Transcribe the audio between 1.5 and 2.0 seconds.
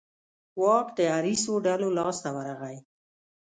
ډلو